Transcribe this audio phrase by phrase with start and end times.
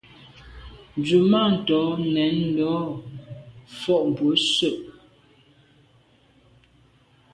[0.99, 1.81] Nzwimàntô
[2.15, 2.71] nèn ndo’
[3.79, 4.69] fotmbwe se.